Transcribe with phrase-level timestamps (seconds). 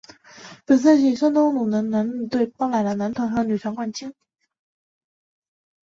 [0.65, 4.11] 本赛季山东鲁能男女队包揽了男团和女团冠军。